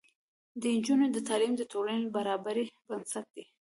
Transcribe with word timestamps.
د 0.61 0.63
نجونو 0.75 1.05
تعلیم 1.27 1.53
د 1.57 1.61
ټولنې 1.71 2.07
برابرۍ 2.15 2.65
بنسټ 2.87 3.25
دی. 3.35 3.43